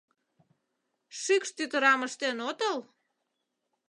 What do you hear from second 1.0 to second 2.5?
—Шикш тӱтырам ыштен